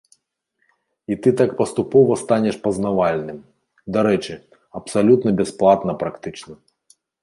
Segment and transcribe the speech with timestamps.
[1.15, 3.39] І ты так паступова станеш пазнавальным,
[3.99, 4.33] дарэчы,
[4.83, 6.53] абсалютна бясплатна практычна.